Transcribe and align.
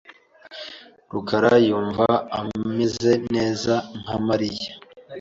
rukara 1.11 1.53
yumva 1.67 2.07
ameze 2.39 3.11
neza 3.33 3.73
nka 4.01 4.15
Mariya. 4.27 4.71